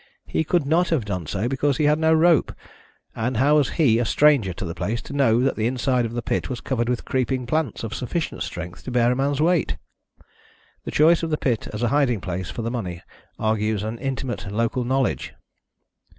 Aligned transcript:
He 0.25 0.43
could 0.43 0.65
not 0.65 0.89
have 0.89 1.05
done 1.05 1.27
so 1.27 1.47
because 1.47 1.77
he 1.77 1.83
had 1.83 1.99
no 1.99 2.11
rope, 2.11 2.51
and 3.15 3.37
how 3.37 3.57
was 3.57 3.69
he, 3.77 3.99
a 3.99 4.03
stranger 4.03 4.51
to 4.51 4.65
the 4.65 4.73
place, 4.73 4.99
to 5.03 5.13
know 5.13 5.41
that 5.41 5.55
the 5.55 5.67
inside 5.67 6.07
of 6.07 6.13
the 6.13 6.23
pit 6.23 6.49
was 6.49 6.59
covered 6.59 6.89
with 6.89 7.05
creeping 7.05 7.45
plants 7.45 7.83
of 7.83 7.93
sufficient 7.93 8.41
strength 8.41 8.83
to 8.85 8.89
bear 8.89 9.11
a 9.11 9.15
man's 9.15 9.41
weight? 9.43 9.77
The 10.85 10.91
choice 10.91 11.21
of 11.21 11.29
the 11.29 11.37
pit 11.37 11.67
as 11.71 11.83
a 11.83 11.89
hiding 11.89 12.19
place 12.19 12.49
for 12.49 12.63
the 12.63 12.71
money 12.71 13.03
argues 13.37 13.83
an 13.83 13.99
intimate 13.99 14.51
local 14.51 14.83
knowledge." 14.83 15.35